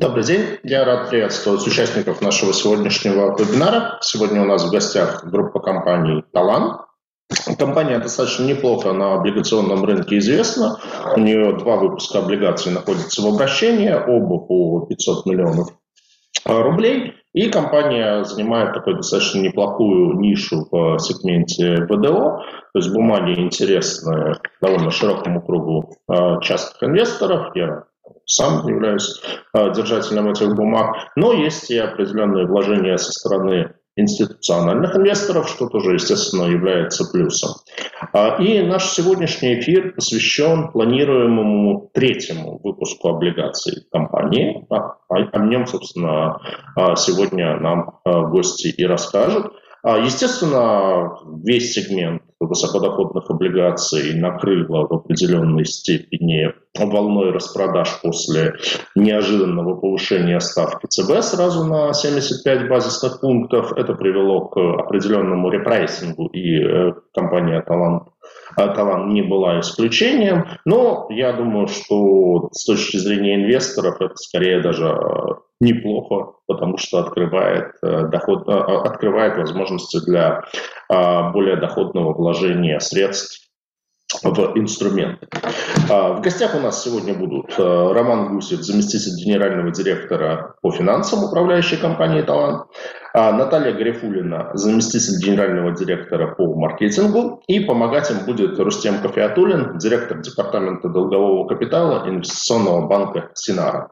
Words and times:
Добрый 0.00 0.22
день. 0.22 0.58
Я 0.62 0.84
рад 0.84 1.10
приветствовать 1.10 1.66
участников 1.66 2.20
нашего 2.20 2.52
сегодняшнего 2.52 3.36
вебинара. 3.36 3.98
Сегодня 4.00 4.42
у 4.42 4.44
нас 4.44 4.64
в 4.64 4.70
гостях 4.70 5.24
группа 5.24 5.58
компаний 5.58 6.22
«Талан». 6.32 6.82
Компания 7.58 7.98
достаточно 7.98 8.44
неплохо 8.44 8.92
на 8.92 9.14
облигационном 9.14 9.84
рынке 9.84 10.18
известна. 10.18 10.76
У 11.16 11.18
нее 11.18 11.56
два 11.58 11.78
выпуска 11.78 12.20
облигаций 12.20 12.70
находятся 12.70 13.22
в 13.22 13.26
обращении, 13.26 13.90
оба 13.90 14.38
по 14.38 14.86
500 14.86 15.26
миллионов 15.26 15.70
рублей. 16.44 17.14
И 17.34 17.50
компания 17.50 18.22
занимает 18.22 18.74
такую 18.74 18.98
достаточно 18.98 19.40
неплохую 19.40 20.20
нишу 20.20 20.68
в 20.70 20.98
сегменте 21.00 21.86
ВДО, 21.86 22.44
то 22.72 22.78
есть 22.78 22.92
бумаги 22.92 23.32
интересны 23.38 24.34
довольно 24.62 24.92
широкому 24.92 25.42
кругу 25.42 25.96
а, 26.06 26.40
частных 26.40 26.82
инвесторов. 26.84 27.54
Я 27.56 27.87
сам 28.28 28.66
являюсь 28.68 29.20
а, 29.52 29.70
держателем 29.70 30.30
этих 30.30 30.54
бумаг, 30.54 30.94
но 31.16 31.32
есть 31.32 31.70
и 31.70 31.78
определенные 31.78 32.46
вложения 32.46 32.98
со 32.98 33.10
стороны 33.10 33.74
институциональных 33.96 34.94
инвесторов, 34.96 35.48
что 35.48 35.68
тоже, 35.68 35.94
естественно, 35.94 36.44
является 36.44 37.10
плюсом. 37.10 37.54
А, 38.12 38.36
и 38.40 38.62
наш 38.62 38.90
сегодняшний 38.90 39.58
эфир 39.58 39.94
посвящен 39.94 40.70
планируемому 40.70 41.90
третьему 41.94 42.60
выпуску 42.62 43.08
облигаций 43.08 43.86
компании. 43.90 44.66
О 45.08 45.38
нем, 45.38 45.66
собственно, 45.66 46.38
а, 46.76 46.94
сегодня 46.96 47.58
нам 47.58 47.98
гости 48.04 48.68
и 48.68 48.84
расскажут. 48.84 49.52
Естественно, 49.84 51.16
весь 51.44 51.72
сегмент 51.72 52.22
высокодоходных 52.40 53.30
облигаций 53.30 54.14
накрыло 54.14 54.86
в 54.86 54.92
определенной 54.92 55.64
степени 55.64 56.52
волной 56.78 57.32
распродаж 57.32 58.00
после 58.02 58.54
неожиданного 58.94 59.74
повышения 59.74 60.40
ставки 60.40 60.86
ЦБ 60.86 61.22
сразу 61.22 61.64
на 61.64 61.92
75 61.92 62.68
базисных 62.68 63.20
пунктов. 63.20 63.72
Это 63.72 63.94
привело 63.94 64.48
к 64.48 64.56
определенному 64.56 65.50
репрессингу, 65.50 66.26
и 66.26 66.62
э, 66.62 66.92
компания 67.12 67.60
«Талант» 67.62 68.04
Талан 68.56 69.12
не 69.12 69.22
была 69.22 69.60
исключением, 69.60 70.46
но 70.64 71.06
я 71.10 71.32
думаю, 71.32 71.68
что 71.68 72.48
с 72.52 72.64
точки 72.64 72.96
зрения 72.96 73.36
инвесторов 73.36 74.00
это 74.00 74.16
скорее 74.16 74.60
даже 74.60 74.86
э, 74.86 75.34
неплохо, 75.60 76.32
потому 76.46 76.76
что 76.78 76.98
открывает, 76.98 77.72
э, 77.82 78.08
доход, 78.08 78.48
э, 78.48 78.52
открывает 78.52 79.36
возможности 79.36 80.04
для 80.04 80.44
более 80.88 81.56
доходного 81.56 82.14
вложения 82.14 82.80
средств 82.80 83.48
в 84.22 84.52
инструменты. 84.56 85.28
В 85.88 86.20
гостях 86.20 86.54
у 86.54 86.58
нас 86.58 86.84
сегодня 86.84 87.14
будут 87.14 87.58
Роман 87.58 88.34
Гусев, 88.34 88.60
заместитель 88.60 89.16
генерального 89.24 89.70
директора 89.70 90.54
по 90.60 90.70
финансам 90.70 91.24
управляющей 91.24 91.78
компании 91.78 92.20
«Талант», 92.20 92.66
а 93.14 93.32
Наталья 93.32 93.72
Гарифулина, 93.72 94.50
заместитель 94.52 95.18
генерального 95.24 95.72
директора 95.72 96.34
по 96.34 96.54
маркетингу. 96.54 97.42
И 97.46 97.60
помогать 97.60 98.10
им 98.10 98.26
будет 98.26 98.58
Рустем 98.58 99.00
Кофеатулин, 99.00 99.78
директор 99.78 100.20
департамента 100.20 100.90
долгового 100.90 101.48
капитала 101.48 102.06
инвестиционного 102.06 102.86
банка 102.86 103.30
«Синара». 103.32 103.90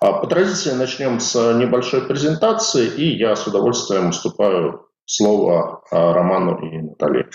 А 0.00 0.12
по 0.12 0.26
традиции 0.26 0.72
начнем 0.72 1.20
с 1.20 1.54
небольшой 1.54 2.02
презентации, 2.02 2.86
и 2.86 3.16
я 3.16 3.34
с 3.34 3.46
удовольствием 3.46 4.10
уступаю 4.10 4.88
слово 5.06 5.82
а, 5.90 6.12
Роману 6.12 6.58
и 6.58 6.82
Наталье. 6.82 7.30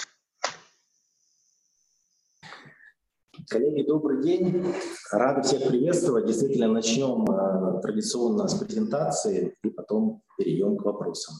Коллеги, 3.49 3.85
добрый 3.85 4.23
день. 4.23 4.65
Рады 5.11 5.43
всех 5.43 5.67
приветствовать. 5.67 6.25
Действительно, 6.25 6.67
начнем 6.67 7.25
э, 7.25 7.81
традиционно 7.81 8.47
с 8.47 8.55
презентации 8.55 9.55
и 9.63 9.69
потом 9.69 10.21
перейдем 10.37 10.77
к 10.77 10.83
вопросам. 10.83 11.35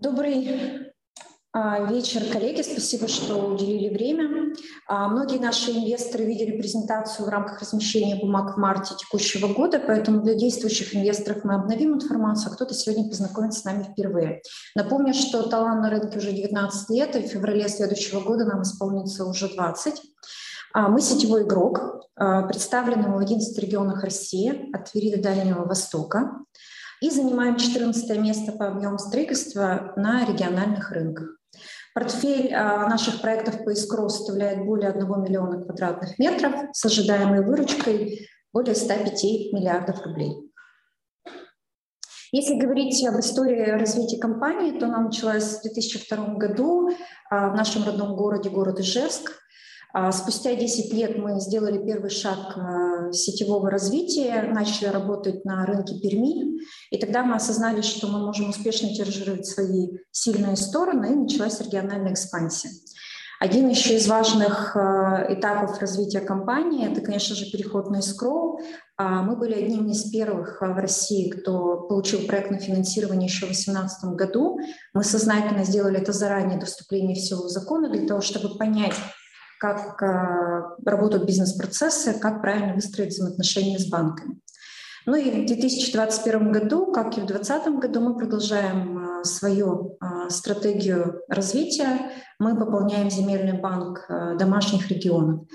Добрый 0.00 0.94
а, 1.52 1.84
вечер, 1.92 2.22
коллеги. 2.32 2.62
Спасибо, 2.62 3.06
что 3.06 3.36
уделили 3.36 3.94
время. 3.94 4.54
А, 4.88 5.08
многие 5.08 5.38
наши 5.38 5.72
инвесторы 5.72 6.24
видели 6.24 6.56
презентацию 6.56 7.26
в 7.26 7.28
рамках 7.28 7.60
размещения 7.60 8.16
бумаг 8.16 8.56
в 8.56 8.58
марте 8.58 8.94
текущего 8.96 9.52
года, 9.52 9.78
поэтому 9.78 10.22
для 10.22 10.36
действующих 10.36 10.96
инвесторов 10.96 11.44
мы 11.44 11.54
обновим 11.54 11.96
информацию, 11.96 12.50
а 12.50 12.54
кто-то 12.54 12.72
сегодня 12.72 13.10
познакомится 13.10 13.60
с 13.60 13.64
нами 13.64 13.82
впервые. 13.82 14.40
Напомню, 14.74 15.12
что 15.12 15.42
талант 15.42 15.82
на 15.82 15.90
рынке 15.90 16.16
уже 16.16 16.32
19 16.32 16.88
лет, 16.88 17.14
и 17.16 17.20
в 17.20 17.30
феврале 17.30 17.68
следующего 17.68 18.20
года 18.20 18.46
нам 18.46 18.62
исполнится 18.62 19.26
уже 19.26 19.48
20. 19.48 20.00
А, 20.72 20.88
мы 20.88 21.02
сетевой 21.02 21.42
игрок, 21.42 22.06
представленный 22.14 23.10
в 23.10 23.18
11 23.18 23.58
регионах 23.58 24.02
России, 24.02 24.74
от 24.74 24.90
Твери 24.90 25.14
до 25.14 25.22
Дальнего 25.22 25.66
Востока 25.66 26.40
и 27.00 27.10
занимаем 27.10 27.56
14 27.56 28.18
место 28.18 28.52
по 28.52 28.68
объему 28.68 28.98
строительства 28.98 29.92
на 29.96 30.24
региональных 30.24 30.90
рынках. 30.92 31.36
Портфель 31.94 32.54
а, 32.54 32.88
наших 32.88 33.20
проектов 33.20 33.64
по 33.64 33.70
искру 33.70 34.08
составляет 34.08 34.64
более 34.64 34.90
1 34.90 35.22
миллиона 35.22 35.64
квадратных 35.64 36.18
метров 36.18 36.54
с 36.72 36.84
ожидаемой 36.84 37.44
выручкой 37.44 38.28
более 38.52 38.74
105 38.74 39.22
миллиардов 39.52 40.04
рублей. 40.04 40.50
Если 42.32 42.54
говорить 42.54 43.04
об 43.04 43.18
истории 43.18 43.70
развития 43.70 44.20
компании, 44.20 44.78
то 44.78 44.86
она 44.86 45.00
началась 45.00 45.58
в 45.58 45.62
2002 45.62 46.34
году 46.34 46.90
а, 47.28 47.48
в 47.50 47.56
нашем 47.56 47.84
родном 47.84 48.14
городе, 48.14 48.50
город 48.50 48.78
Ижевск. 48.78 49.32
А, 49.92 50.12
спустя 50.12 50.54
10 50.54 50.92
лет 50.92 51.18
мы 51.18 51.40
сделали 51.40 51.84
первый 51.84 52.10
шаг 52.10 52.56
а, 52.56 53.12
сетевого 53.12 53.70
развития, 53.70 54.42
начали 54.52 54.88
работать 54.88 55.44
на 55.44 55.66
рынке 55.66 55.98
Перми, 55.98 56.60
и 56.90 56.98
тогда 56.98 57.24
мы 57.24 57.36
осознали, 57.36 57.80
что 57.80 58.06
мы 58.06 58.24
можем 58.24 58.50
успешно 58.50 58.88
тиражировать 58.88 59.46
свои 59.46 59.88
сильные 60.12 60.56
стороны, 60.56 61.06
и 61.06 61.16
началась 61.16 61.60
региональная 61.60 62.12
экспансия. 62.12 62.70
Один 63.40 63.68
еще 63.68 63.96
из 63.96 64.06
важных 64.06 64.76
а, 64.76 65.26
этапов 65.32 65.80
развития 65.80 66.20
компании– 66.20 66.88
это, 66.92 67.00
конечно 67.00 67.34
же, 67.34 67.50
переход 67.50 67.90
на 67.90 67.98
escrow. 67.98 68.58
Мы 68.98 69.34
были 69.34 69.54
одним 69.54 69.88
из 69.88 70.10
первых 70.10 70.60
в 70.60 70.76
России, 70.76 71.30
кто 71.30 71.86
получил 71.88 72.26
проектное 72.26 72.58
финансирование 72.58 73.28
еще 73.28 73.46
в 73.46 73.48
2018 73.48 74.10
году. 74.10 74.58
Мы 74.92 75.02
сознательно 75.04 75.64
сделали 75.64 75.98
это 75.98 76.12
заранее 76.12 76.60
до 76.60 76.66
вступления 76.66 77.14
в 77.14 77.18
силу 77.18 77.48
закона 77.48 77.88
для 77.88 78.06
того, 78.06 78.20
чтобы 78.20 78.58
понять, 78.58 78.92
как 79.60 80.02
а, 80.02 80.74
работают 80.86 81.26
бизнес-процессы, 81.26 82.18
как 82.18 82.40
правильно 82.40 82.74
выстроить 82.74 83.10
взаимоотношения 83.10 83.78
с 83.78 83.86
банками. 83.86 84.40
Ну 85.04 85.16
и 85.16 85.30
в 85.30 85.46
2021 85.46 86.50
году, 86.50 86.90
как 86.92 87.18
и 87.18 87.20
в 87.20 87.26
2020 87.26 87.74
году, 87.78 88.00
мы 88.00 88.16
продолжаем 88.16 89.20
а, 89.20 89.24
свою 89.24 89.98
а, 90.00 90.30
стратегию 90.30 91.20
развития. 91.28 92.10
Мы 92.38 92.56
пополняем 92.56 93.10
земельный 93.10 93.60
банк 93.60 94.06
домашних 94.38 94.88
регионов. 94.88 95.46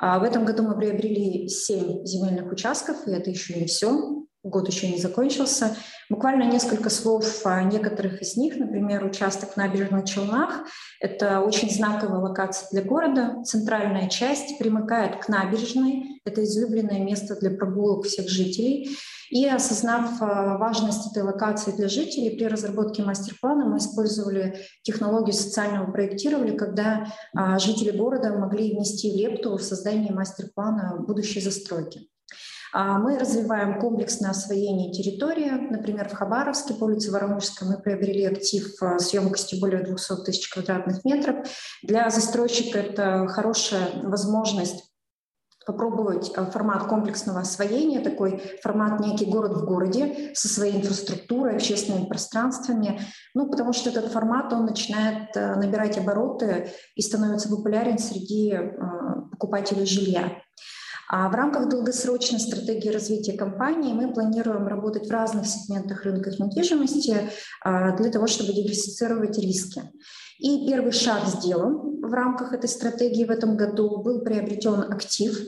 В 0.00 0.22
этом 0.24 0.44
году 0.44 0.64
мы 0.64 0.76
приобрели 0.76 1.48
7 1.48 2.04
земельных 2.04 2.50
участков, 2.50 3.06
и 3.06 3.12
это 3.12 3.30
еще 3.30 3.54
не 3.54 3.66
все 3.66 4.22
год 4.42 4.68
еще 4.68 4.88
не 4.88 4.98
закончился. 4.98 5.76
Буквально 6.12 6.42
несколько 6.42 6.90
слов 6.90 7.40
о 7.46 7.62
некоторых 7.62 8.20
из 8.20 8.36
них. 8.36 8.56
Например, 8.58 9.02
участок 9.02 9.56
набережных 9.56 10.04
Челнах. 10.04 10.66
Это 11.00 11.40
очень 11.40 11.70
знаковая 11.70 12.18
локация 12.18 12.68
для 12.70 12.82
города. 12.82 13.42
Центральная 13.44 14.10
часть 14.10 14.58
примыкает 14.58 15.24
к 15.24 15.28
набережной. 15.30 16.20
Это 16.26 16.44
излюбленное 16.44 17.00
место 17.00 17.34
для 17.40 17.50
прогулок 17.52 18.04
всех 18.04 18.28
жителей. 18.28 18.94
И 19.30 19.46
осознав 19.46 20.20
а, 20.20 20.58
важность 20.58 21.10
этой 21.10 21.22
локации 21.22 21.70
для 21.70 21.88
жителей, 21.88 22.36
при 22.36 22.44
разработке 22.44 23.02
мастер-плана 23.02 23.64
мы 23.64 23.78
использовали 23.78 24.58
технологию 24.82 25.32
социального 25.32 25.90
проектирования, 25.90 26.52
когда 26.52 27.06
а, 27.34 27.58
жители 27.58 27.96
города 27.96 28.36
могли 28.36 28.74
внести 28.74 29.10
лепту 29.10 29.56
в 29.56 29.62
создание 29.62 30.12
мастер-плана 30.12 31.02
будущей 31.06 31.40
застройки. 31.40 32.11
А 32.72 32.98
мы 32.98 33.18
развиваем 33.18 33.78
комплексное 33.78 34.30
освоение 34.30 34.92
территории. 34.92 35.50
Например, 35.70 36.08
в 36.08 36.14
Хабаровске 36.14 36.74
по 36.74 36.84
улице 36.84 37.12
Воронежской 37.12 37.68
мы 37.68 37.78
приобрели 37.78 38.24
актив 38.24 38.66
а, 38.80 38.98
с 38.98 39.12
емкостью 39.12 39.60
более 39.60 39.82
200 39.82 40.24
тысяч 40.24 40.48
квадратных 40.48 41.04
метров. 41.04 41.46
Для 41.82 42.08
застройщика 42.08 42.78
это 42.78 43.26
хорошая 43.28 43.90
возможность 44.02 44.92
попробовать 45.66 46.32
э, 46.34 46.44
формат 46.46 46.84
комплексного 46.84 47.40
освоения, 47.40 48.00
такой 48.00 48.42
формат 48.62 49.00
некий 49.00 49.26
город 49.26 49.52
в 49.52 49.64
городе 49.64 50.32
со 50.34 50.48
своей 50.48 50.76
инфраструктурой, 50.76 51.56
общественными 51.56 52.06
пространствами, 52.06 53.00
ну, 53.34 53.48
потому 53.48 53.72
что 53.72 53.90
этот 53.90 54.10
формат, 54.10 54.52
он 54.52 54.66
начинает 54.66 55.36
э, 55.36 55.54
набирать 55.56 55.98
обороты 55.98 56.70
и 56.96 57.02
становится 57.02 57.48
популярен 57.48 57.98
среди 57.98 58.52
э, 58.52 58.72
покупателей 59.30 59.86
жилья. 59.86 60.32
А 61.14 61.28
в 61.28 61.34
рамках 61.34 61.68
долгосрочной 61.68 62.40
стратегии 62.40 62.88
развития 62.88 63.34
компании 63.34 63.92
мы 63.92 64.14
планируем 64.14 64.66
работать 64.66 65.06
в 65.06 65.10
разных 65.10 65.46
сегментах 65.46 66.04
рынка 66.04 66.30
недвижимости 66.30 67.28
для 67.62 68.10
того, 68.10 68.26
чтобы 68.26 68.54
диверсифицировать 68.54 69.38
риски. 69.38 69.82
И 70.38 70.66
первый 70.66 70.92
шаг 70.92 71.26
сделан 71.26 72.00
в 72.00 72.10
рамках 72.14 72.54
этой 72.54 72.68
стратегии 72.68 73.26
в 73.26 73.30
этом 73.30 73.58
году. 73.58 74.02
Был 74.02 74.22
приобретен 74.22 74.90
актив 74.90 75.38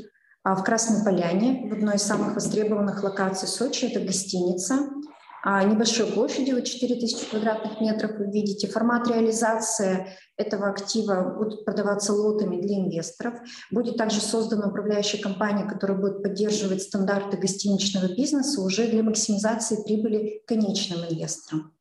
а, 0.42 0.54
в 0.54 0.62
Красной 0.62 1.02
Поляне, 1.02 1.66
в 1.70 1.72
одной 1.72 1.96
из 1.96 2.02
самых 2.02 2.34
востребованных 2.34 3.02
локаций 3.02 3.48
Сочи. 3.48 3.86
Это 3.86 4.00
гостиница 4.04 4.74
а, 4.74 5.13
небольшой 5.44 6.06
площадью, 6.06 6.62
4000 6.62 7.28
квадратных 7.30 7.80
метров, 7.80 8.18
вы 8.18 8.30
видите. 8.30 8.66
Формат 8.66 9.08
реализации 9.08 10.06
этого 10.38 10.70
актива 10.70 11.36
будет 11.38 11.66
продаваться 11.66 12.14
лотами 12.14 12.60
для 12.60 12.78
инвесторов. 12.78 13.34
Будет 13.70 13.98
также 13.98 14.20
создана 14.20 14.68
управляющая 14.68 15.20
компания, 15.20 15.68
которая 15.68 15.98
будет 15.98 16.22
поддерживать 16.22 16.82
стандарты 16.82 17.36
гостиничного 17.36 18.14
бизнеса 18.14 18.62
уже 18.62 18.86
для 18.86 19.02
максимизации 19.02 19.82
прибыли 19.84 20.42
конечным 20.46 21.00
инвесторам. 21.00 21.74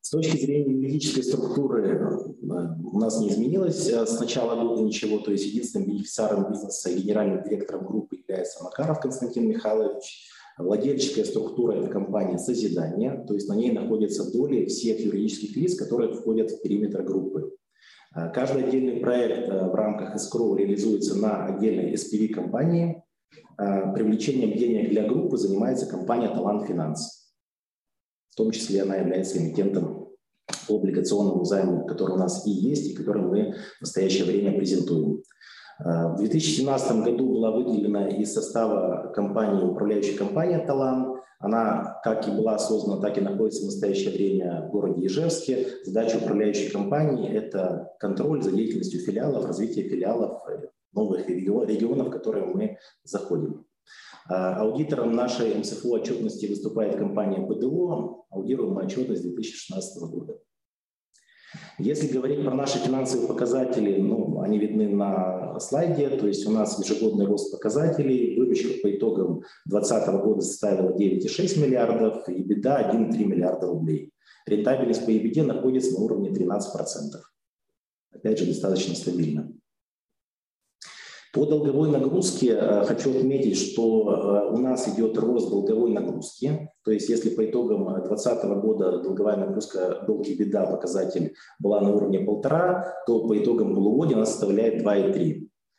С 0.00 0.10
точки 0.10 0.36
зрения 0.36 0.72
юридической 0.72 1.24
структуры 1.24 1.88
э, 1.88 2.16
у 2.92 2.98
нас 3.00 3.18
не 3.18 3.28
изменилось 3.28 3.88
э, 3.88 4.06
с 4.06 4.20
начала 4.20 4.54
года 4.54 4.80
ничего, 4.82 5.18
то 5.18 5.32
есть 5.32 5.46
единственным 5.46 5.88
бенефициаром 5.88 6.48
бизнеса 6.48 6.92
генеральным 6.92 7.42
директором 7.42 7.86
группы 7.86 8.14
является 8.14 8.62
Макаров 8.62 9.00
Константин 9.00 9.48
Михайлович. 9.48 10.30
Владельческая 10.58 11.24
структура– 11.24 11.72
это 11.74 11.88
компания 11.88 12.38
«Созидание», 12.38 13.24
то 13.28 13.34
есть 13.34 13.48
на 13.48 13.54
ней 13.54 13.72
находятся 13.72 14.32
доли 14.32 14.64
всех 14.66 15.00
юридических 15.00 15.54
лиц, 15.54 15.76
которые 15.76 16.12
входят 16.12 16.50
в 16.50 16.62
периметр 16.62 17.02
группы. 17.02 17.54
Э, 18.14 18.30
каждый 18.32 18.64
отдельный 18.64 19.00
проект 19.00 19.48
в 19.48 19.74
рамках 19.74 20.16
escrow 20.16 20.56
реализуется 20.56 21.14
на 21.14 21.44
отдельной 21.44 21.92
SPV-компании. 21.94 23.02
Привлечением 23.58 24.56
денег 24.56 24.90
для 24.90 25.06
группы 25.06 25.36
занимается 25.36 25.86
компания 25.86 26.28
«Талант 26.28 26.66
Финанс». 26.66 27.32
В 28.30 28.36
том 28.36 28.50
числе 28.50 28.82
она 28.82 28.96
является 28.96 29.38
эмитентом 29.38 30.08
по 30.68 30.76
облигационному 30.76 31.44
займу, 31.44 31.86
который 31.86 32.16
у 32.16 32.18
нас 32.18 32.46
и 32.46 32.50
есть, 32.50 32.90
и 32.90 32.94
который 32.94 33.22
мы 33.22 33.54
в 33.78 33.80
настоящее 33.80 34.24
время 34.24 34.56
презентуем. 34.56 35.22
Э, 35.78 36.08
в 36.14 36.18
2017 36.18 37.04
году 37.04 37.34
была 37.34 37.50
выделена 37.50 38.08
из 38.08 38.32
состава 38.32 39.12
компании 39.14 39.64
управляющая 39.64 40.16
компания 40.16 40.58
«Талан». 40.58 41.16
Она 41.38 42.00
как 42.02 42.26
и 42.26 42.30
была 42.30 42.58
создана, 42.58 43.00
так 43.00 43.18
и 43.18 43.20
находится 43.20 43.62
в 43.62 43.66
настоящее 43.66 44.10
время 44.10 44.66
в 44.66 44.70
городе 44.70 45.06
Ижевске. 45.06 45.66
Задача 45.84 46.16
управляющей 46.16 46.70
компании– 46.70 47.30
это 47.32 47.92
контроль 48.00 48.42
за 48.42 48.52
деятельностью 48.52 49.00
филиалов, 49.00 49.44
развитие 49.44 49.86
филиалов 49.86 50.42
новых 50.94 51.28
регионов, 51.28 52.08
в 52.08 52.10
которые 52.10 52.46
мы 52.46 52.78
заходим. 53.04 53.66
А, 54.28 54.56
аудитором 54.62 55.12
нашей 55.12 55.54
МСФО 55.54 55.90
отчетности 55.90 56.46
выступает 56.46 56.96
компания 56.96 57.46
БДО. 57.46 58.24
Аудируем 58.30 58.72
мы 58.72 58.84
отчетность 58.84 59.22
2016 59.22 60.02
года. 60.10 60.38
Если 61.78 62.06
говорить 62.06 62.42
про 62.42 62.54
наши 62.54 62.78
финансовые 62.78 63.28
показатели, 63.28 64.00
ну, 64.00 64.40
они 64.40 64.58
видны 64.58 64.88
на 64.88 65.60
слайде, 65.60 66.08
то 66.08 66.26
есть 66.26 66.46
у 66.46 66.50
нас 66.50 66.78
ежегодный 66.82 67.26
рост 67.26 67.52
показателей, 67.52 68.38
выручка 68.38 68.80
по 68.82 68.94
итогам 68.96 69.42
2020 69.66 70.08
года 70.22 70.40
составила 70.40 70.96
9,6 70.96 71.60
миллиардов, 71.60 72.26
и 72.30 72.42
беда 72.42 72.80
1,3 72.90 73.24
миллиарда 73.24 73.66
рублей. 73.66 74.10
Рентабельность 74.46 75.04
по 75.04 75.10
EBITDA 75.10 75.42
находится 75.44 75.92
на 75.92 76.04
уровне 76.04 76.30
13%. 76.30 76.60
Опять 78.12 78.38
же, 78.38 78.46
достаточно 78.46 78.94
стабильно. 78.94 79.52
По 81.32 81.44
долговой 81.44 81.90
нагрузке 81.90 82.56
э, 82.58 82.84
хочу 82.84 83.10
отметить, 83.10 83.58
что 83.58 84.50
э, 84.50 84.54
у 84.54 84.58
нас 84.58 84.88
идет 84.88 85.18
рост 85.18 85.50
долговой 85.50 85.92
нагрузки. 85.92 86.70
То 86.84 86.92
есть 86.92 87.08
если 87.08 87.30
по 87.30 87.44
итогам 87.44 87.84
2020 87.84 88.44
года 88.60 89.02
долговая 89.02 89.36
нагрузка 89.36 90.04
долги 90.06 90.34
беда 90.34 90.66
показатель 90.66 91.34
была 91.58 91.80
на 91.80 91.94
уровне 91.94 92.20
полтора, 92.20 92.94
то 93.06 93.26
по 93.26 93.36
итогам 93.36 93.74
полугодия 93.74 94.16
она 94.16 94.26
составляет 94.26 94.82
2,3. 94.82 95.35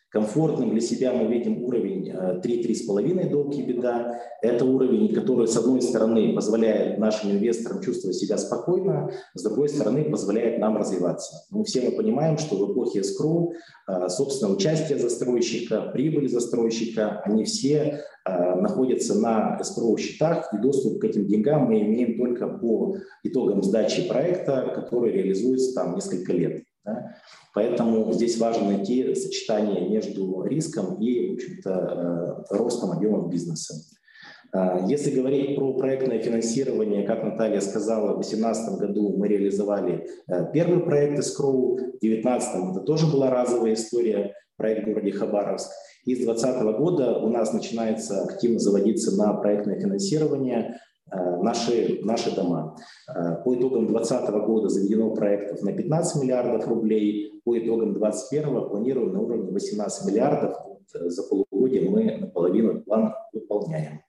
Комфортным 0.09 0.71
для 0.71 0.79
себя 0.79 1.11
мы 1.11 1.25
видим 1.25 1.63
уровень 1.63 2.09
3-3,5 2.09 3.19
э, 3.19 3.29
долг 3.29 3.53
и 3.55 3.61
беда. 3.61 4.21
Это 4.41 4.63
уровень, 4.63 5.13
который, 5.13 5.49
с 5.49 5.57
одной 5.57 5.81
стороны, 5.81 6.33
позволяет 6.33 6.97
нашим 6.97 7.31
инвесторам 7.31 7.81
чувствовать 7.81 8.15
себя 8.15 8.37
спокойно, 8.37 9.11
с 9.33 9.43
другой 9.43 9.67
стороны, 9.67 10.09
позволяет 10.09 10.59
нам 10.59 10.77
развиваться. 10.77 11.45
Мы 11.49 11.65
все 11.65 11.81
мы 11.81 11.91
понимаем, 11.91 12.37
что 12.37 12.55
в 12.55 12.71
эпохе 12.71 13.01
escrow, 13.01 13.51
э, 13.89 14.07
собственно, 14.07 14.53
участие 14.53 14.97
застройщика, 14.97 15.81
прибыль 15.91 16.29
застройщика, 16.29 17.21
они 17.25 17.43
все 17.43 18.01
э, 18.25 18.55
находятся 18.55 19.19
на 19.19 19.59
escrow 19.59 19.97
счетах, 19.97 20.53
и 20.53 20.57
доступ 20.59 21.01
к 21.01 21.03
этим 21.03 21.27
деньгам 21.27 21.65
мы 21.65 21.81
имеем 21.81 22.17
только 22.17 22.47
по 22.47 22.95
итогам 23.23 23.61
сдачи 23.61 24.07
проекта, 24.07 24.71
который 24.73 25.11
реализуется 25.11 25.73
там 25.75 25.95
несколько 25.95 26.31
лет. 26.31 26.66
Да? 26.87 27.15
Поэтому 27.53 28.13
здесь 28.13 28.39
важно 28.39 28.67
найти 28.67 29.13
сочетание 29.13 29.89
между 29.89 30.43
риском 30.43 30.95
и 31.01 31.31
в 31.31 31.33
общем-то, 31.33 32.45
э, 32.49 32.55
ростом 32.55 32.91
объемов 32.91 33.29
бизнеса. 33.29 33.75
Э, 34.53 34.85
если 34.87 35.11
говорить 35.11 35.57
про 35.57 35.73
проектное 35.73 36.19
финансирование, 36.19 37.05
как 37.05 37.23
Наталья 37.23 37.59
сказала, 37.59 38.13
в 38.13 38.21
2018 38.21 38.79
году 38.79 39.17
мы 39.17 39.27
реализовали 39.27 40.07
э, 40.27 40.45
первый 40.53 40.79
проект 40.79 41.19
Escrow, 41.19 41.75
в 41.75 41.99
2019 41.99 42.71
это 42.71 42.79
тоже 42.81 43.05
была 43.11 43.29
разовая 43.29 43.73
история, 43.73 44.33
проект 44.55 44.83
в 44.83 44.85
городе 44.85 45.11
Хабаровск. 45.11 45.69
И 46.05 46.15
с 46.15 46.19
2020 46.19 46.77
года 46.79 47.17
у 47.17 47.29
нас 47.29 47.51
начинается 47.51 48.23
активно 48.23 48.59
заводиться 48.59 49.15
на 49.17 49.33
проектное 49.33 49.77
финансирование 49.77 50.79
наши, 51.11 51.99
наши 52.03 52.35
дома. 52.35 52.75
Э, 53.07 53.43
по 53.43 53.55
итогам 53.55 53.87
2020 53.87 54.29
года 54.45 54.69
заведено 54.69 55.13
проектов 55.13 55.61
на 55.61 55.73
15 55.73 56.21
миллиардов 56.21 56.67
рублей, 56.67 57.41
по 57.43 57.57
итогам 57.57 57.93
2021 57.93 58.69
планируем 58.69 59.13
на 59.13 59.21
уровне 59.21 59.51
18 59.51 60.07
миллиардов. 60.07 60.55
Э, 60.93 61.09
за 61.09 61.23
полугодие 61.23 61.89
мы 61.89 62.17
наполовину 62.17 62.81
план 62.81 63.13
выполняем. 63.33 64.01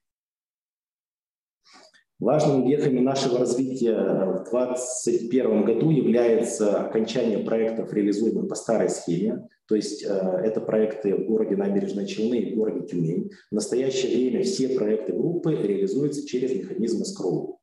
Важными 2.20 2.68
вехами 2.68 2.98
нашего 2.98 3.38
развития 3.38 3.94
в 3.94 4.50
2021 4.50 5.64
году 5.64 5.90
является 5.90 6.80
окончание 6.80 7.38
проектов, 7.38 7.92
реализуемых 7.92 8.48
по 8.48 8.56
старой 8.56 8.88
схеме. 8.88 9.48
То 9.68 9.76
есть 9.76 10.04
э, 10.04 10.08
это 10.08 10.60
проекты 10.60 11.14
в 11.14 11.26
городе 11.26 11.54
Набережной 11.54 12.06
Челны 12.06 12.38
и 12.38 12.52
в 12.54 12.56
городе 12.56 12.86
Тюмень. 12.88 13.30
В 13.50 13.54
настоящее 13.54 14.16
время 14.16 14.42
все 14.42 14.70
проекты 14.70 15.12
группы 15.12 15.52
реализуются 15.52 16.26
через 16.26 16.56
механизм 16.56 17.02
escrow. 17.02 17.58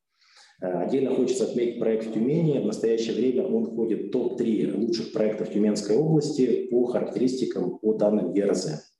Э, 0.61 0.67
отдельно 0.85 1.13
хочется 1.13 1.43
отметить 1.43 1.79
проект 1.79 2.05
в 2.07 2.13
Тюмени. 2.13 2.59
В 2.59 2.65
настоящее 2.65 3.15
время 3.15 3.43
он 3.45 3.65
входит 3.65 4.03
в 4.03 4.11
топ-3 4.11 4.77
лучших 4.77 5.11
проектов 5.11 5.51
Тюменской 5.51 5.97
области 5.97 6.67
по 6.67 6.85
характеристикам 6.85 7.77
по 7.79 7.93
данным 7.95 8.31
ЕРЗ. 8.31 8.94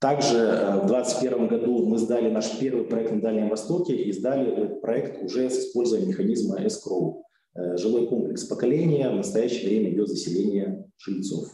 Также 0.00 0.38
э, 0.38 0.80
в 0.80 0.86
2021 0.86 1.46
году 1.46 1.86
мы 1.86 1.98
сдали 1.98 2.30
наш 2.30 2.58
первый 2.58 2.84
проект 2.84 3.12
на 3.12 3.20
Дальнем 3.20 3.50
Востоке 3.50 3.94
и 3.94 4.10
сдали 4.12 4.80
проект 4.80 5.22
уже 5.22 5.50
с 5.50 5.58
использованием 5.58 6.08
механизма 6.08 6.58
escrow. 6.62 7.22
Э, 7.54 7.76
жилой 7.76 8.08
комплекс 8.08 8.44
поколения, 8.44 9.10
в 9.10 9.16
настоящее 9.16 9.68
время 9.68 9.92
идет 9.92 10.08
заселение 10.08 10.90
жильцов. 10.96 11.48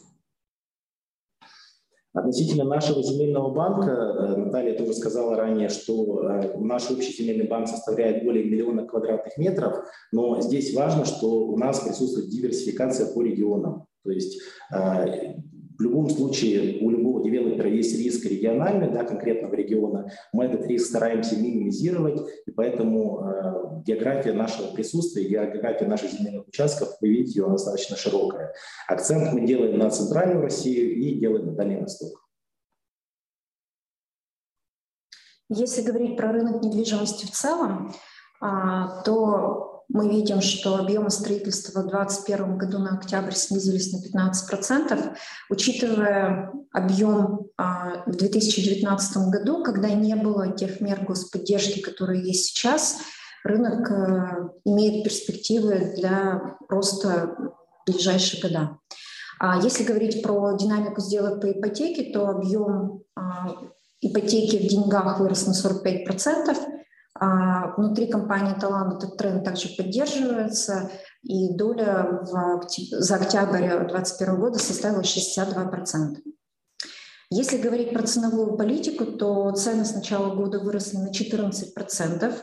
Относительно 2.12 2.64
нашего 2.64 3.02
земельного 3.02 3.52
банка, 3.52 3.90
э, 3.90 4.36
Наталья 4.36 4.78
тоже 4.78 4.94
сказала 4.94 5.36
ранее, 5.36 5.68
что 5.68 6.22
наш 6.60 6.88
общий 6.88 7.20
земельный 7.20 7.48
банк 7.48 7.66
составляет 7.66 8.22
более 8.22 8.44
миллиона 8.44 8.86
квадратных 8.86 9.36
метров, 9.38 9.84
но 10.12 10.40
здесь 10.40 10.72
важно, 10.72 11.04
что 11.04 11.48
у 11.48 11.58
нас 11.58 11.80
присутствует 11.80 12.30
диверсификация 12.30 13.12
по 13.12 13.22
регионам. 13.22 13.86
То 14.04 14.12
есть 14.12 14.40
в 15.78 15.82
любом 15.82 16.08
случае 16.08 16.82
у 16.82 16.90
любого 16.90 17.22
девелопера 17.22 17.68
есть 17.68 17.98
риск 17.98 18.24
региональный, 18.24 18.90
да, 18.90 19.04
конкретного 19.04 19.54
региона. 19.54 20.10
Мы 20.32 20.44
этот 20.44 20.66
риск 20.66 20.86
стараемся 20.86 21.36
минимизировать, 21.36 22.20
и 22.46 22.50
поэтому 22.50 23.20
э, 23.20 23.82
география 23.84 24.32
нашего 24.32 24.72
присутствия, 24.72 25.28
география 25.28 25.86
наших 25.86 26.12
земельных 26.12 26.48
участков, 26.48 26.96
вы 27.00 27.08
видите, 27.08 27.42
она 27.42 27.52
достаточно 27.52 27.96
широкая. 27.96 28.54
Акцент 28.88 29.32
мы 29.32 29.46
делаем 29.46 29.78
на 29.78 29.90
центральную 29.90 30.42
Россию 30.42 30.96
и 30.96 31.18
делаем 31.18 31.46
на 31.46 31.52
Дальний 31.52 31.80
Восток. 31.80 32.26
Если 35.48 35.82
говорить 35.82 36.16
про 36.16 36.32
рынок 36.32 36.62
недвижимости 36.62 37.26
в 37.26 37.30
целом, 37.30 37.92
а, 38.40 39.02
то 39.02 39.75
мы 39.88 40.08
видим, 40.08 40.40
что 40.40 40.76
объемы 40.76 41.10
строительства 41.10 41.80
в 41.80 41.88
2021 41.88 42.58
году 42.58 42.78
на 42.78 42.96
октябрь 42.96 43.34
снизились 43.34 43.92
на 43.92 44.30
15%, 44.30 45.16
учитывая 45.48 46.52
объем 46.72 47.46
а, 47.56 48.02
в 48.06 48.16
2019 48.16 49.16
году, 49.28 49.62
когда 49.62 49.88
не 49.90 50.16
было 50.16 50.52
тех 50.56 50.80
мер 50.80 51.04
господдержки, 51.04 51.80
которые 51.80 52.22
есть 52.22 52.46
сейчас, 52.46 52.98
рынок 53.44 53.90
а, 53.90 54.50
имеет 54.64 55.04
перспективы 55.04 55.94
для 55.96 56.56
роста 56.68 57.36
в 57.86 57.90
ближайшие 57.90 58.42
года. 58.42 58.78
А 59.38 59.60
если 59.62 59.84
говорить 59.84 60.22
про 60.22 60.56
динамику 60.56 61.00
сделок 61.00 61.40
по 61.40 61.50
ипотеке, 61.50 62.12
то 62.12 62.28
объем 62.28 63.02
а, 63.14 63.54
ипотеки 64.00 64.56
в 64.56 64.68
деньгах 64.68 65.20
вырос 65.20 65.46
на 65.46 65.52
45%, 65.52 66.06
а 66.08 66.54
внутри 67.76 68.06
компании 68.06 68.54
«Талант» 68.58 69.02
этот 69.02 69.16
тренд 69.16 69.44
также 69.44 69.68
поддерживается, 69.76 70.90
и 71.22 71.54
доля 71.54 72.20
в, 72.22 72.66
за 72.68 73.16
октябрь 73.16 73.68
2021 73.88 74.40
года 74.40 74.58
составила 74.58 75.02
62%. 75.02 76.16
Если 77.30 77.56
говорить 77.56 77.92
про 77.92 78.04
ценовую 78.04 78.56
политику, 78.56 79.04
то 79.04 79.50
цены 79.52 79.84
с 79.84 79.94
начала 79.94 80.34
года 80.34 80.60
выросли 80.60 80.98
на 80.98 81.10
14%. 81.10 82.34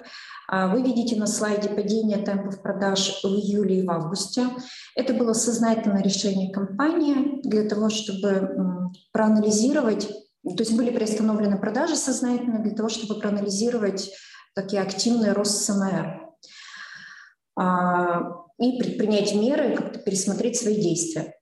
А 0.49 0.67
вы 0.67 0.81
видите 0.81 1.15
на 1.15 1.25
слайде 1.25 1.69
падение 1.69 2.17
темпов 2.17 2.61
продаж 2.61 3.21
в 3.23 3.27
июле 3.27 3.79
и 3.79 3.85
в 3.85 3.89
августе. 3.89 4.47
Это 4.95 5.13
было 5.13 5.31
сознательное 5.31 6.03
решение 6.03 6.51
компании 6.51 7.41
для 7.43 7.67
того, 7.67 7.89
чтобы 7.89 8.91
проанализировать, 9.13 10.09
то 10.43 10.59
есть 10.59 10.75
были 10.75 10.89
приостановлены 10.89 11.57
продажи 11.57 11.95
сознательно 11.95 12.59
для 12.59 12.75
того, 12.75 12.89
чтобы 12.89 13.19
проанализировать 13.19 14.11
такие 14.53 14.81
активный 14.81 15.33
рост 15.33 15.63
СМР 15.63 16.29
а, 17.55 18.21
и 18.59 18.79
предпринять 18.79 19.33
меры, 19.35 19.75
как-то 19.75 19.99
пересмотреть 19.99 20.57
свои 20.57 20.81
действия. 20.81 21.35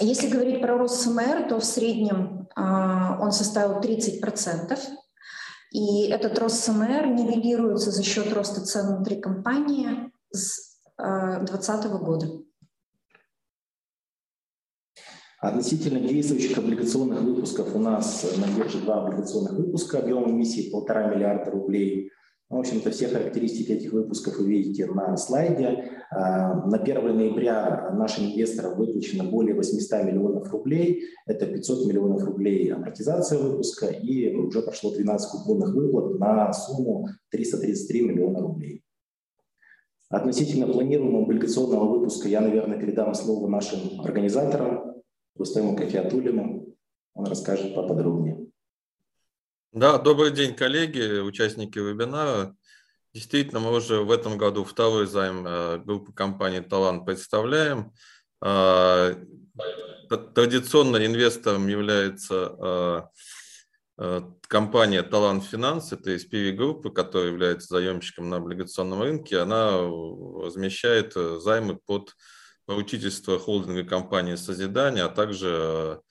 Если 0.00 0.28
говорить 0.28 0.60
про 0.60 0.76
рост 0.76 1.02
СМР, 1.02 1.48
то 1.48 1.58
в 1.58 1.64
среднем 1.64 2.48
а, 2.54 3.18
он 3.20 3.32
составил 3.32 3.80
30%. 3.80 4.78
И 5.72 6.08
этот 6.08 6.38
рост 6.38 6.64
СМР 6.64 7.06
нивелируется 7.06 7.90
за 7.90 8.02
счет 8.02 8.32
роста 8.32 8.64
цен 8.64 8.96
внутри 8.96 9.20
компании 9.20 10.10
с 10.30 10.78
2020 10.96 11.84
а, 11.84 11.88
года. 11.98 12.26
Относительно 15.46 16.00
действующих 16.00 16.58
облигационных 16.58 17.22
выпусков 17.22 17.76
у 17.76 17.78
нас 17.78 18.26
на 18.36 18.58
бирже 18.58 18.78
два 18.78 19.06
облигационных 19.06 19.52
выпуска 19.52 20.00
объемом 20.00 20.32
эмиссии 20.32 20.70
полтора 20.70 21.06
миллиарда 21.06 21.52
рублей. 21.52 22.10
В 22.48 22.56
общем-то, 22.56 22.90
все 22.90 23.06
характеристики 23.06 23.70
этих 23.70 23.92
выпусков 23.92 24.38
вы 24.38 24.48
видите 24.48 24.86
на 24.86 25.16
слайде. 25.16 25.84
А, 26.10 26.66
на 26.66 26.78
1 26.78 27.16
ноября 27.16 27.92
нашим 27.94 28.24
инвесторам 28.24 28.76
выплачено 28.76 29.22
более 29.22 29.54
800 29.54 30.02
миллионов 30.02 30.50
рублей. 30.50 31.04
Это 31.26 31.46
500 31.46 31.86
миллионов 31.86 32.24
рублей 32.24 32.72
амортизация 32.72 33.38
выпуска 33.38 33.86
и 33.86 34.34
уже 34.34 34.62
прошло 34.62 34.90
12 34.90 35.30
купонных 35.30 35.72
выплат 35.72 36.18
на 36.18 36.52
сумму 36.52 37.06
333 37.30 38.00
миллиона 38.02 38.40
рублей. 38.40 38.82
Относительно 40.08 40.66
планируемого 40.66 41.22
облигационного 41.22 41.98
выпуска 41.98 42.28
я, 42.28 42.40
наверное, 42.40 42.80
передам 42.80 43.14
слово 43.14 43.48
нашим 43.48 44.00
организаторам, 44.00 44.95
Рустему 45.38 45.76
Кафиатулину. 45.76 46.76
Он 47.14 47.26
расскажет 47.26 47.74
поподробнее. 47.74 48.46
Да, 49.72 49.98
добрый 49.98 50.30
день, 50.30 50.54
коллеги, 50.54 51.20
участники 51.20 51.78
вебинара. 51.78 52.56
Действительно, 53.12 53.60
мы 53.60 53.72
уже 53.72 54.00
в 54.00 54.10
этом 54.10 54.38
году 54.38 54.64
второй 54.64 55.06
займ 55.06 55.46
э, 55.46 55.78
группы 55.78 56.12
компании 56.12 56.60
«Талант» 56.60 57.04
представляем. 57.04 57.92
Э, 58.42 59.14
традиционно 60.34 61.04
инвестором 61.04 61.68
является 61.68 63.10
э, 63.98 64.20
компания 64.48 65.02
«Талант 65.02 65.44
Финанс», 65.44 65.92
это 65.92 66.16
из 66.16 66.26
PV-группы, 66.26 66.90
которая 66.90 67.28
является 67.28 67.68
заемщиком 67.68 68.30
на 68.30 68.36
облигационном 68.36 69.02
рынке. 69.02 69.38
Она 69.38 69.78
размещает 69.78 71.14
займы 71.14 71.76
под 71.76 72.14
поручительство 72.66 73.38
холдинговой 73.38 73.84
компании 73.84 74.34
«Созидание», 74.34 75.04
а 75.04 75.08
также 75.08 76.02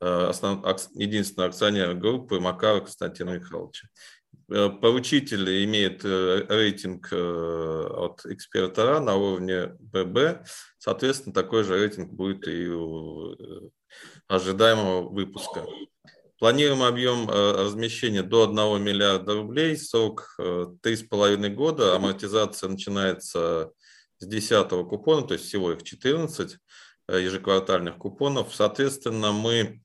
э, 0.00 0.26
основ, 0.28 0.64
единственного 0.94 1.50
акционера 1.50 1.94
группы 1.94 2.40
Макара 2.40 2.80
Константина 2.80 3.30
Михайловича. 3.30 3.88
Э, 4.48 4.70
поручитель 4.70 5.64
имеет 5.64 6.04
э, 6.04 6.46
рейтинг 6.48 7.12
от 7.12 8.24
эксперта 8.26 9.00
на 9.00 9.16
уровне 9.16 9.76
ББ, 9.80 10.46
соответственно, 10.78 11.34
такой 11.34 11.64
же 11.64 11.76
рейтинг 11.76 12.12
будет 12.12 12.46
и 12.46 12.68
у 12.68 13.36
ожидаемого 14.28 15.08
выпуска. 15.08 15.66
Планируем 16.38 16.82
объем 16.82 17.28
размещения 17.30 18.22
до 18.22 18.44
1 18.44 18.82
миллиарда 18.82 19.34
рублей, 19.34 19.76
срок 19.76 20.34
3,5 20.38 21.48
года, 21.50 21.94
амортизация 21.94 22.68
начинается 22.68 23.72
с 24.18 24.26
10 24.26 24.68
купона, 24.88 25.26
то 25.26 25.34
есть 25.34 25.46
всего 25.46 25.72
их 25.72 25.82
14 25.82 26.58
э, 27.08 27.20
ежеквартальных 27.20 27.98
купонов. 27.98 28.54
Соответственно, 28.54 29.32
мы 29.32 29.82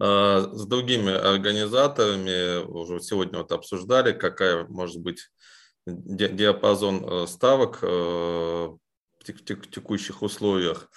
э, 0.00 0.48
с 0.52 0.66
другими 0.66 1.12
организаторами 1.12 2.64
уже 2.64 3.00
сегодня 3.00 3.38
вот 3.38 3.52
обсуждали, 3.52 4.12
какая 4.12 4.64
может 4.64 5.00
быть 5.00 5.30
диапазон 5.86 7.04
э, 7.04 7.26
ставок 7.26 7.82
в 7.82 8.78
текущих 9.44 10.22
условиях. 10.22 10.90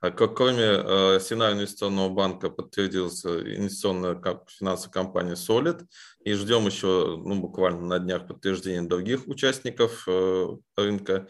А 0.00 0.10
кроме 0.12 0.62
э, 0.62 1.20
Сина 1.20 1.52
инвестиционного 1.52 2.08
банка 2.08 2.50
подтвердилась 2.50 3.24
инвестиционная 3.24 4.20
финансовая 4.46 4.92
компания 4.92 5.32
Solid. 5.32 5.84
И 6.20 6.34
ждем 6.34 6.66
еще 6.66 7.16
ну, 7.18 7.40
буквально 7.40 7.80
на 7.80 7.98
днях 7.98 8.28
подтверждения 8.28 8.86
других 8.86 9.26
участников 9.26 10.04
э, 10.06 10.46
рынка. 10.76 11.28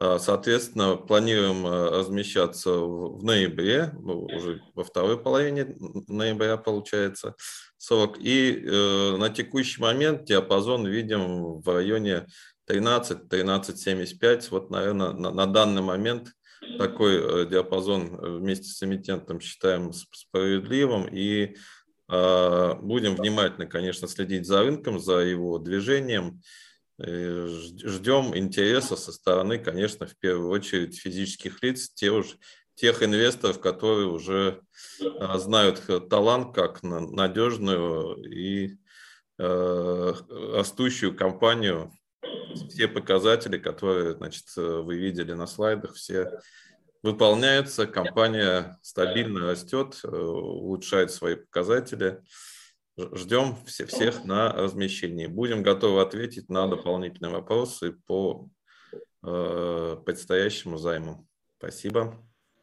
А, 0.00 0.18
соответственно, 0.18 0.96
планируем 0.96 1.66
э, 1.66 1.90
размещаться 1.98 2.70
в 2.70 3.22
ноябре, 3.22 3.92
ну, 4.00 4.24
уже 4.24 4.62
во 4.74 4.84
второй 4.84 5.22
половине 5.22 5.76
ноября 6.06 6.56
получается, 6.56 7.34
срок. 7.76 8.16
И 8.20 8.64
на 9.18 9.28
текущий 9.28 9.82
момент 9.82 10.24
диапазон 10.24 10.86
видим 10.86 11.60
в 11.60 11.68
районе 11.68 12.26
13-13,75. 12.70 14.48
Вот, 14.50 14.70
наверное, 14.70 15.12
на, 15.12 15.30
на 15.30 15.46
данный 15.46 15.82
момент 15.82 16.32
такой 16.78 17.42
э, 17.42 17.46
диапазон 17.46 18.14
э, 18.14 18.38
вместе 18.38 18.68
с 18.68 18.82
эмитентом 18.82 19.40
считаем 19.40 19.92
справедливым 19.92 21.06
и 21.10 21.56
а, 22.10 22.74
будем 22.76 23.16
внимательно, 23.16 23.66
конечно, 23.66 24.08
следить 24.08 24.46
за 24.46 24.62
рынком, 24.62 24.98
за 24.98 25.18
его 25.18 25.58
движением. 25.58 26.40
Ждем 26.98 28.36
интереса 28.36 28.96
со 28.96 29.12
стороны, 29.12 29.58
конечно, 29.58 30.06
в 30.06 30.16
первую 30.16 30.50
очередь 30.50 30.98
физических 30.98 31.62
лиц, 31.62 31.90
тех, 31.90 32.24
тех 32.74 33.02
инвесторов, 33.02 33.60
которые 33.60 34.08
уже 34.08 34.62
а, 35.20 35.38
знают 35.38 35.82
талант 36.08 36.54
как 36.54 36.82
надежную 36.82 38.16
и 38.24 38.78
э, 39.38 40.14
растущую 40.54 41.14
компанию 41.14 41.92
все 42.68 42.88
показатели, 42.88 43.58
которые 43.58 44.14
значит, 44.14 44.44
вы 44.56 44.96
видели 44.96 45.32
на 45.32 45.46
слайдах, 45.46 45.94
все 45.94 46.40
выполняются, 47.02 47.86
компания 47.86 48.78
стабильно 48.82 49.40
растет, 49.40 50.00
э, 50.02 50.08
улучшает 50.08 51.10
свои 51.10 51.36
показатели. 51.36 52.22
Ждем 52.96 53.56
всех 53.64 54.24
на 54.24 54.52
размещении. 54.52 55.26
Будем 55.26 55.62
готовы 55.62 56.00
ответить 56.00 56.48
на 56.48 56.66
дополнительные 56.66 57.32
вопросы 57.32 57.92
по 58.06 58.48
э, 59.22 59.96
предстоящему 60.04 60.78
займу. 60.78 61.26
Спасибо. 61.58 62.27